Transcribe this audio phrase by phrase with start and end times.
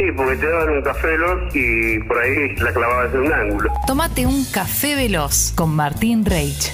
[0.00, 3.70] Sí, porque te daban un café veloz y por ahí la clavabas en un ángulo.
[3.86, 6.72] Tómate un café veloz con Martín Reich.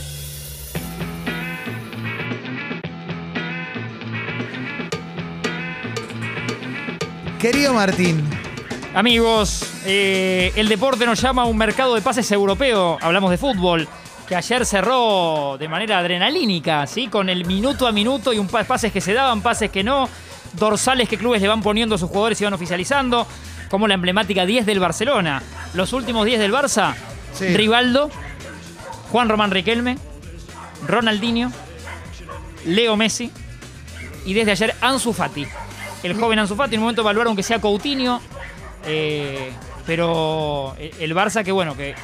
[7.41, 8.25] Querido Martín,
[8.95, 12.97] Amigos, eh, el deporte nos llama a un mercado de pases europeo.
[13.03, 13.87] Hablamos de fútbol,
[14.27, 17.09] que ayer cerró de manera adrenalínica, ¿sí?
[17.09, 20.09] Con el minuto a minuto y un pa- pases que se daban, pases que no,
[20.57, 23.27] dorsales que clubes le van poniendo a sus jugadores y van oficializando,
[23.71, 25.43] como la emblemática 10 del Barcelona.
[25.75, 26.95] Los últimos 10 del Barça,
[27.33, 27.49] Sí.
[27.57, 28.11] Rivaldo,
[29.11, 29.99] Juan Román Riquelme,
[30.87, 31.53] Ronaldinho,
[32.65, 33.31] Leo Messi
[34.25, 35.47] y desde ayer Ansu Fati.
[36.03, 38.21] El joven Ansu Fati, en un momento evaluaron que sea Coutinho,
[38.87, 39.51] eh,
[39.87, 41.95] pero el Barça que bueno, que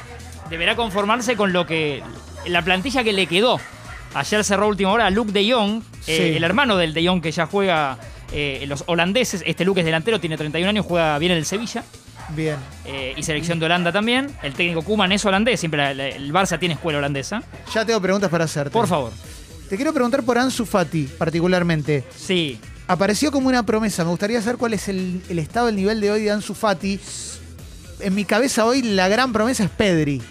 [0.49, 2.03] deberá conformarse con lo que
[2.45, 3.59] la plantilla que le quedó.
[4.13, 6.37] Ayer cerró última hora a Luke de Jong, eh, Sí.
[6.37, 7.97] el hermano del de Jong que ya juega
[8.33, 9.43] eh, los holandeses.
[9.45, 11.83] Este Luke es delantero, tiene 31 años, juega bien en el Sevilla.
[12.35, 12.55] bien.
[12.85, 14.29] eh, y selección de Holanda también.
[14.43, 17.43] El técnico Kuman es holandés, siempre la- la- el Barça tiene escuela holandesa.
[17.73, 18.71] Ya tengo preguntas para hacerte.
[18.71, 19.11] Por favor.
[19.69, 22.03] Te quiero preguntar por Ansu Fati, particularmente.
[22.15, 22.59] Sí.
[22.87, 24.03] Apareció como una promesa.
[24.03, 26.99] Me gustaría saber cuál es el, el estado, el nivel de hoy de Ansu Fati.
[27.99, 30.21] En mi cabeza hoy la gran promesa es Pedri.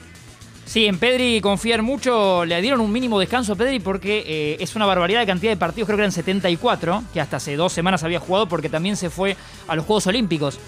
[0.72, 4.74] Sí, en Pedri confían mucho, le dieron un mínimo descanso a Pedri porque eh, es
[4.74, 8.02] una barbaridad de cantidad de partidos, creo que eran 74, que hasta hace dos semanas
[8.04, 9.36] había jugado porque también se fue
[9.68, 10.58] a los Juegos Olímpicos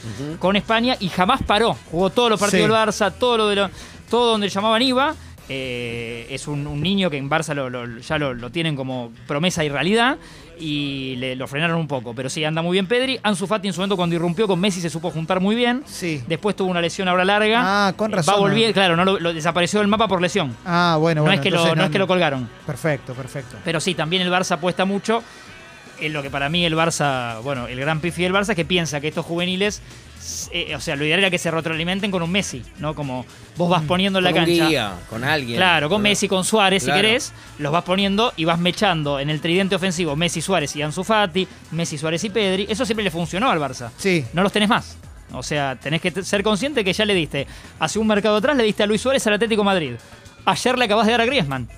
[0.40, 1.74] con España y jamás paró.
[1.90, 2.70] Jugó todos los partidos Sí.
[2.70, 3.70] del Barça, todo lo de lo-
[4.10, 5.14] todo donde llamaban iba.
[5.48, 9.12] Eh, es un, un niño que en Barça lo- lo- ya lo, lo tienen como
[9.26, 10.16] promesa y realidad
[10.58, 12.14] y le, lo frenaron un poco.
[12.14, 13.18] Pero sí, anda muy bien Pedri.
[13.22, 15.82] Ansu Fati en su momento cuando irrumpió con Messi se supo juntar muy bien.
[15.84, 16.22] Sí.
[16.26, 17.88] Después tuvo una lesión ahora larga.
[17.88, 18.34] Ah, con razón.
[18.34, 20.56] Va volviendo, claro, no lo- desapareció del mapa por lesión.
[20.64, 21.34] Ah, bueno, No, bueno.
[21.34, 22.48] es que lo, no es que lo colgaron.
[22.66, 23.56] Perfecto, perfecto.
[23.64, 25.22] Pero sí, también el Barça apuesta mucho.
[26.00, 28.64] En lo que para mí el Barça, bueno, el gran pifi del Barça es que
[28.64, 29.80] piensa que estos juveniles,
[30.52, 32.94] eh, o sea, lo ideal era que se retroalimenten con un Messi, ¿no?
[32.94, 33.26] Como
[33.56, 34.68] vos vas poniendo en la con un cancha.
[34.68, 35.56] guía, con alguien.
[35.58, 36.98] Claro, con Messi, con Suárez, Claro.
[37.00, 40.82] si querés, los vas poniendo y vas mechando en el tridente ofensivo Messi, Suárez y
[40.82, 42.66] Ansu Fati, Messi, Suárez y Pedri.
[42.68, 43.90] Eso siempre le funcionó al Barça.
[43.96, 44.24] Sí.
[44.32, 44.96] No los tenés más.
[45.32, 47.46] O sea, tenés que ser consciente que ya le diste,
[47.80, 49.94] hace un mercado atrás le diste a Luis Suárez al Atlético Madrid.
[50.46, 51.68] Ayer le acabas de dar a Griezmann.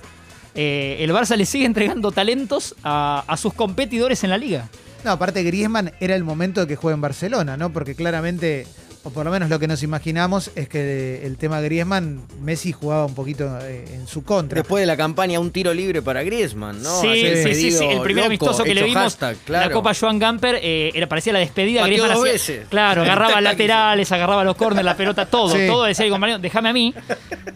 [0.55, 4.69] Eh, el Barça le sigue entregando talentos a, a sus competidores en la liga.
[5.07, 7.71] No, aparte Griezmann era el momento de que juegue en Barcelona, ¿no?
[7.73, 8.67] Porque claramente,
[9.05, 13.07] o por lo menos lo que nos imaginamos, es que el tema Griezmann, Messi jugaba
[13.07, 14.59] un poquito eh, en su contra.
[14.63, 17.01] Después de la campaña, un tiro libre para Griezmann, ¿no?
[17.03, 17.85] sí, Ayer sí, sí.
[17.85, 19.69] El primer loco, amistoso que le vimos, hashtag, claro.
[19.69, 21.83] la Copa Joan Gamper, eh, era, parecía la despedida.
[21.83, 22.67] Pateó Griezmann dos hacía- veces.
[22.69, 25.55] Claro, agarraba laterales, agarraba los corners, la pelota, todo.
[25.57, 25.69] Sí.
[25.69, 26.93] Todo decía el compañero, déjame a mí.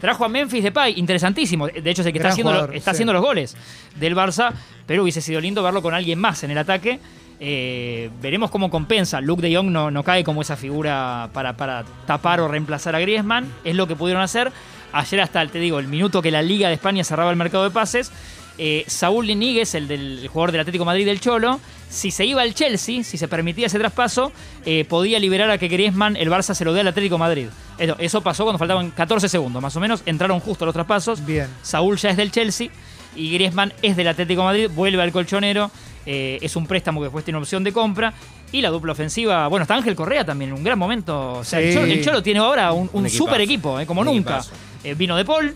[0.00, 1.66] Trajo a Memphis Depay, interesantísimo.
[1.66, 2.94] De hecho, es el que está, Gran haciendo, lo- jugador, está sí.
[2.94, 3.56] haciendo los goles
[3.96, 4.52] del Barça,
[4.86, 7.00] pero hubiese sido lindo verlo con alguien más en el ataque.
[7.42, 9.20] Eh, veremos cómo compensa.
[9.20, 13.00] Luke de Jong no, no cae como esa figura para, para tapar o reemplazar a
[13.00, 13.50] Griezmann.
[13.64, 14.52] Es lo que pudieron hacer.
[14.92, 17.70] Ayer hasta, te digo, el minuto que la Liga de España cerraba el mercado de
[17.70, 18.12] pases,
[18.58, 22.26] eh, Saúl Níguez, el, del, el jugador del Atlético de Madrid del Cholo, si se
[22.26, 24.32] iba al Chelsea, si se permitía ese traspaso,
[24.66, 27.46] eh, podía liberar a que Griezmann, el Barça, se lo dé al Atlético de Madrid.
[27.78, 30.02] Eso, eso pasó cuando faltaban 14 segundos, más o menos.
[30.06, 31.24] Entraron justo los traspasos.
[31.24, 31.46] Bien.
[31.62, 32.68] Saúl ya es del Chelsea
[33.16, 35.70] y Griezmann es del Atlético de Madrid, vuelve al colchonero.
[36.06, 38.12] eh, es un préstamo que después tiene opción de compra.
[38.52, 41.34] Y la dupla ofensiva, bueno, está Ángel Correa también, en un gran momento.
[41.34, 41.72] O sea, el.
[41.72, 43.24] Cholo, el Cholo tiene ahora un, un Un equipazo.
[43.24, 44.40] super equipo, eh, como Un nunca.
[44.82, 45.54] Eh, vino de Paul,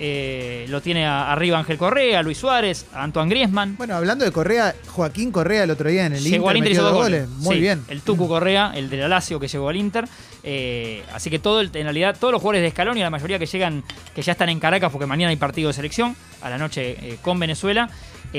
[0.00, 3.76] eh, lo tiene a- arriba Ángel Correa, Luis Suárez, Antoine Griezmann.
[3.76, 6.72] Bueno, hablando de Correa, Joaquín Correa el otro día en el Llegó Inter al Inter
[6.72, 7.28] y metió dos goles.
[7.28, 7.38] goles.
[7.44, 7.84] Muy Sí, bien.
[7.88, 10.04] El Tucu Correa, el de la Lazio que llegó al Inter.
[10.44, 13.38] Eh, así que todo, el- en realidad, todos los jugadores de Escalón y la mayoría
[13.38, 13.82] que llegan,
[14.14, 17.18] que ya están en Caracas porque mañana hay partido de selección, a la noche eh,
[17.20, 17.90] con Venezuela,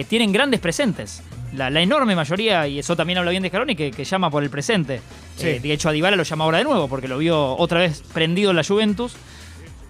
[0.07, 1.21] tienen grandes presentes.
[1.53, 4.43] La, la enorme mayoría, y eso también habla bien de Scaloni, que, que llama por
[4.43, 5.01] el presente.
[5.35, 5.57] Sí.
[5.57, 8.51] De hecho, a Dybala lo llama ahora de nuevo porque lo vio otra vez prendido
[8.51, 9.13] en la Juventus.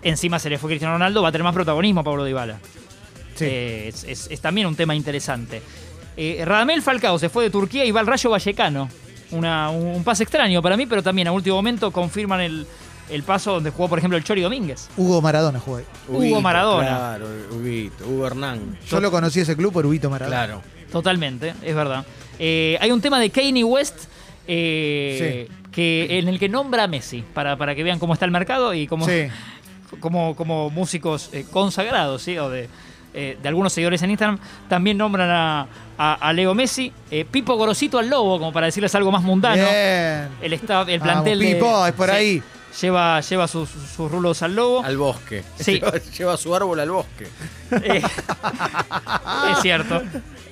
[0.02, 2.58] Encima se le fue Cristiano Ronaldo, va a tener más protagonismo Pablo Dybala.
[3.36, 3.46] Sí.
[3.46, 5.62] Eh, es, es- es también un tema interesante.
[6.18, 8.90] Eh, Radamel Falcao se fue de Turquía y va al Rayo Vallecano.
[9.32, 12.66] Una- un, un pase extraño para mí, pero también a último momento confirman el,
[13.10, 14.90] el paso donde jugó, por ejemplo, el Chori Domínguez.
[14.98, 15.86] Hugo Maradona jugó ahí.
[16.08, 16.88] Hugo Maradona.
[16.88, 18.78] Claro, Huguito, Hugo Hernán.
[18.90, 20.36] Yo lo conocí ese club por Huguito Maradona.
[20.46, 20.62] Claro.
[20.92, 22.06] Totalmente, es verdad.
[22.40, 24.06] Eh, hay un tema de Kanye West.
[24.48, 28.32] eh, que, en el que nombra a Messi, para, para que vean cómo está el
[28.32, 29.28] mercado y cómo, Sí.
[30.00, 32.38] como, como músicos eh, consagrados, ¿sí?
[32.38, 32.70] O de,
[33.14, 36.92] eh, de algunos seguidores en Instagram, también nombran a, a- a Leo Messi.
[37.12, 39.56] Eh, Pipo Gorosito al Lobo, como para decirles algo más mundano.
[39.56, 40.30] Bien.
[40.42, 42.44] El, staff, el Vamos, plantel de- Pipo, es por sí, ahí.
[42.82, 44.84] Lleva, lleva sus, sus rulos al lobo.
[44.86, 45.44] Al bosque.
[45.60, 45.74] Sí.
[45.80, 47.28] Lleva, lleva su árbol al bosque.
[47.72, 48.02] Eh,
[49.52, 50.02] es cierto,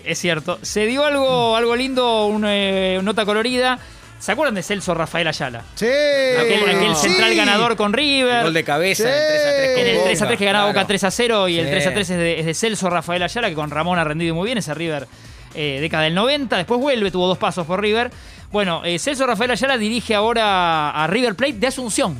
[0.04, 0.58] es cierto.
[0.64, 3.78] Se dio algo, algo lindo, una eh, nota colorida.
[4.20, 5.64] ¿Se acuerdan de Celso Rafael Ayala?
[5.76, 5.86] Sí.
[5.86, 7.08] Aquel, aquel Sí.
[7.10, 8.44] central ganador con River.
[8.44, 9.10] Gol de cabeza Sí.
[9.10, 10.80] en el 3 a 3 con En el Boca, 3 a 3 que ganaba claro.
[10.80, 11.72] Boca 3 a 0 y el Sí.
[11.72, 14.34] 3 a 3 es de, es de Celso Rafael Ayala, que con Ramón ha rendido
[14.36, 15.08] muy bien ese River
[15.56, 16.58] eh, década del 90.
[16.58, 18.12] Después vuelve, tuvo dos pasos por River.
[18.52, 22.18] Bueno, eh, Celso Rafael Ayala dirige ahora a River Plate de Asunción,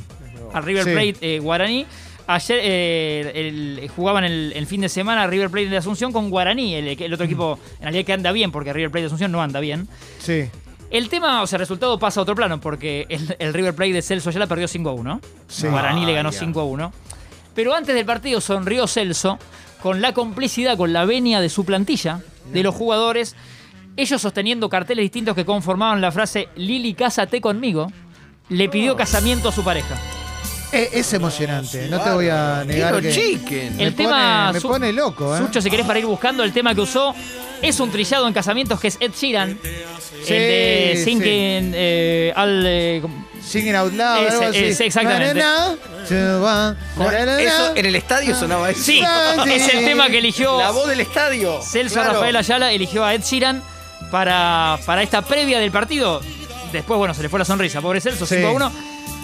[0.52, 0.90] al River Sí.
[0.92, 1.86] Plate eh, Guaraní.
[2.26, 6.74] Ayer eh, el- jugaban el, el fin de semana River Plate de Asunción con Guaraní,
[6.74, 9.42] el, el otro equipo en realidad que anda bien, porque River Plate de Asunción no
[9.42, 9.88] anda bien.
[10.18, 10.48] Sí.
[10.90, 13.92] El tema, o sea, el resultado pasa a otro plano, porque el, el River Plate
[13.92, 15.20] de Celso Ayala perdió 5 a 1.
[15.48, 15.66] Sí.
[15.66, 16.38] Guaraní le ganó ya.
[16.38, 16.92] 5 a 1.
[17.54, 19.38] Pero antes del partido sonrió Celso
[19.82, 22.20] con la complicidad, con la venia de su plantilla,
[22.52, 23.36] de los jugadores,
[23.96, 27.90] ellos sosteniendo carteles distintos que conformaban la frase Lili, cásate conmigo,
[28.48, 29.96] le pidió casamiento a su pareja.
[30.72, 33.76] Es, es emocionante, no te voy a negar que chicken.
[33.76, 35.38] me El tema pone, me Su- pone loco, ¿eh?
[35.38, 37.14] Sucho, si querés para ir buscando, el tema que usó
[37.62, 39.58] es un trillado en casamientos que es Ed Sheeran.
[40.24, 41.04] Sí, el de sí.
[41.04, 42.62] Sinking eh, al...
[42.66, 43.02] eh,
[43.42, 44.58] Singing out loud, Ese, algo así.
[44.58, 45.34] ese, exactamente.
[45.34, 45.68] Na,
[46.10, 47.40] na, na, No, na, na, na.
[47.42, 48.82] eso en el estadio sonaba eso.
[48.82, 49.02] sí,
[49.46, 51.62] es el tema que eligió La voz del estadio.
[51.62, 52.12] Celso Claro.
[52.14, 53.62] Rafael Ayala, eligió a Ed Sheeran
[54.10, 56.20] para, para esta previa del partido.
[56.72, 58.34] Después, bueno, se le fue la sonrisa, pobre Celso, Sí.
[58.36, 58.72] 5 a 1.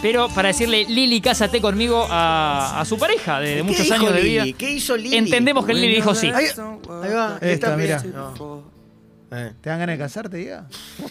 [0.05, 4.13] Pero para decirle, Lili, cásate conmigo a, a su pareja de, de ¿Qué muchos años
[4.13, 4.45] de vida.
[4.59, 5.17] ¿Qué hizo Lili?
[5.17, 6.27] Entendemos que Lili dijo sí.
[6.29, 7.39] Ahí, ahí va.
[7.41, 8.03] ahí Esta, mira.
[8.13, 8.65] No.
[9.31, 9.53] Eh.
[9.63, 10.67] ¿Te dan ganas de casarte, diga?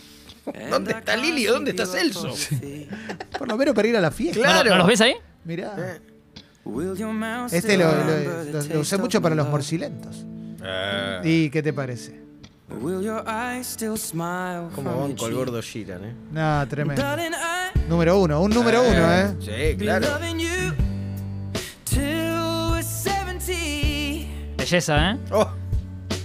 [0.69, 1.45] ¿Dónde está Lili?
[1.45, 2.35] ¿Dónde está Celso?
[3.39, 4.37] Por lo menos para ir a la fiesta.
[4.37, 4.69] ¿No, Claro.
[4.69, 5.15] ¿No los ves ahí?
[5.43, 5.73] Mirá.
[5.75, 5.99] Eh.
[7.51, 10.23] Este lo, lo- lo- lo usé mucho para los morcilentos.
[10.63, 11.21] Eh.
[11.23, 12.22] ¿Y qué te parece?
[14.75, 16.13] Como banco al gordo Sheeran, ¿eh?
[16.31, 17.03] No, tremendo.
[17.87, 19.35] Número uno, un número uno, ¿eh?
[19.39, 20.07] Sí, claro.
[24.57, 25.17] Belleza, ¿eh?
[25.31, 25.49] Oh,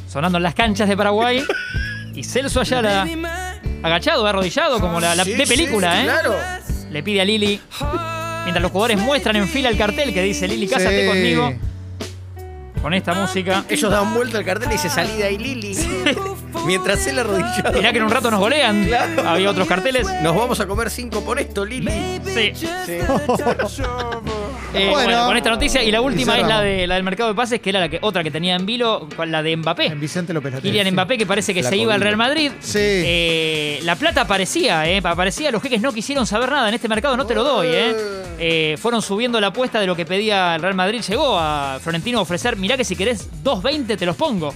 [0.08, 1.42] Sonando en las canchas de Paraguay.
[2.14, 3.06] Y Celso Ayala,
[3.82, 6.04] agachado, arrodillado, como la, la sí, de película, sí, ¿eh?
[6.04, 6.34] Claro.
[6.90, 7.60] Le pide a Lili.
[8.44, 11.08] Mientras los jugadores muestran en fila el cartel que dice Lili, cásate Sí.
[11.08, 11.52] conmigo.
[12.82, 13.64] Con esta música.
[13.68, 15.76] Ellos daban vuelta al cartel y dice salí de ahí Lili.
[16.66, 17.72] Mientras él arrodillado.
[17.72, 18.84] Mirá que en un rato nos golean.
[18.86, 19.28] Claro.
[19.28, 20.06] Había otros carteles.
[20.22, 22.20] Nos vamos a comer cinco por esto, Lili.
[22.24, 22.52] Sí.
[22.54, 22.98] Sí.
[24.74, 25.08] Eh, bueno.
[25.08, 25.26] Bueno.
[25.28, 25.82] con esta noticia.
[25.82, 27.88] Y la última Y es la, de, la del mercado de pases, que era la
[27.88, 29.86] que, otra que tenía en vilo, la de Mbappé.
[29.86, 30.62] En Vicente López López.
[30.62, 30.92] Kylian Sí.
[30.92, 32.02] Mbappé, que parece que La se iba al.
[32.02, 32.52] Real Madrid.
[32.60, 32.78] Sí.
[32.78, 35.00] Eh, la plata aparecía, ¿eh?
[35.02, 36.68] Aparecía, los jeques no quisieron saber nada.
[36.68, 37.96] En este mercado no te lo doy, ¿eh?
[38.38, 41.00] Eh, fueron subiendo la apuesta de lo que pedía el Real Madrid.
[41.00, 44.54] Llegó a Florentino a ofrecer, mirá que si querés 2.20 te los pongo.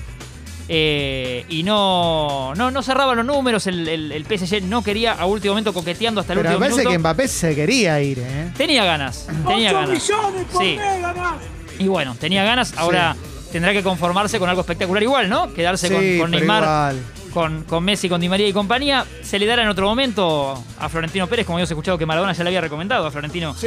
[0.68, 3.66] Eh, y no, no, no cerraban los números.
[3.66, 6.60] El, el- el PSG no quería a último momento coqueteando hasta el Pero me último
[6.76, 6.92] parece minuto.
[6.92, 8.50] que Mbappé se quería ir, ¿eh?
[8.56, 10.02] Tenía ganas, tenía ganas.
[10.58, 10.78] Sí.
[11.78, 12.74] Y bueno, tenía ganas.
[12.76, 13.16] Ahora
[13.50, 15.52] tendrá que conformarse con algo espectacular igual, ¿no?
[15.52, 17.02] Quedarse con- Sí, con, pero Neymar, igual.
[17.32, 19.04] Con, con Messi, con Di María y compañía.
[19.22, 22.44] Se le dará en otro momento a Florentino Pérez, como habíamos escuchado que Maradona ya
[22.44, 23.54] le había recomendado a Florentino.
[23.54, 23.66] Sí.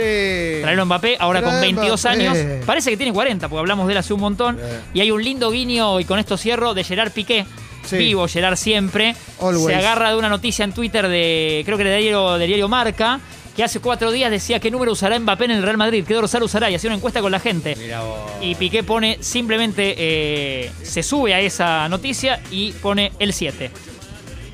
[0.61, 2.27] Traerlo a Mbappé, ahora con Trae 22 Mbappé.
[2.27, 2.37] años.
[2.65, 4.57] Parece que tiene 40, porque hablamos de él hace un montón.
[4.93, 7.45] Y hay un lindo guiño, y con esto cierro, de Gerard Piqué.
[7.85, 7.97] Sí.
[7.97, 9.15] Vivo Gerard siempre.
[9.39, 9.65] Always.
[9.67, 13.19] Se agarra de una noticia en Twitter de, creo que de diario, de diario Marca,
[13.55, 16.43] que hace cuatro días decía qué número usará Mbappé en el Real Madrid, qué dorsal
[16.43, 17.75] usará, y hacía una encuesta con la gente.
[17.77, 18.19] Mira vos.
[18.41, 23.71] Y Piqué pone simplemente, eh, se sube a esa noticia y pone el 7.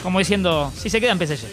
[0.04, 1.46] Como diciendo, si se queda en PSG.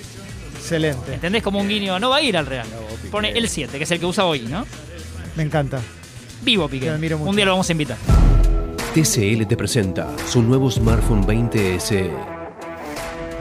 [0.56, 1.14] Excelente.
[1.14, 1.42] ¿Entendés?
[1.42, 2.66] Como un guiño, no va a ir al Real.
[3.10, 4.66] Pone el 7, que es el que usa hoy, ¿no?
[5.34, 5.80] Me encanta.
[6.42, 6.86] Vivo Piqué.
[6.86, 7.30] Te admiro mucho.
[7.30, 7.96] Un día lo vamos a invitar.
[8.94, 12.38] TCL te presenta su nuevo smartphone 20 SE.